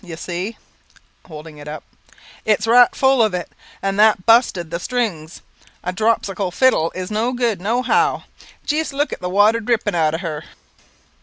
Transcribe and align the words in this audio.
You 0.03 0.17
see," 0.17 0.57
holding 1.27 1.59
it 1.59 1.67
up 1.67 1.83
"it's 2.43 2.65
right 2.65 2.89
full 2.95 3.21
of 3.21 3.35
it, 3.35 3.51
and 3.83 3.99
that 3.99 4.25
busted 4.25 4.71
the 4.71 4.79
strings. 4.79 5.43
A 5.83 5.93
dropsical 5.93 6.49
fiddle 6.49 6.91
is 6.95 7.11
no 7.11 7.33
good, 7.33 7.61
no 7.61 7.83
how. 7.83 8.23
Jist 8.65 8.93
look 8.93 9.13
at 9.13 9.21
the 9.21 9.29
water 9.29 9.59
dripping 9.59 9.93
out 9.93 10.15
of 10.15 10.21
her." 10.21 10.43